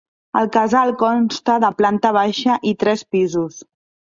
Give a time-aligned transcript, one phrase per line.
[0.39, 3.63] El Casal consta de planta baixa i tres pisos.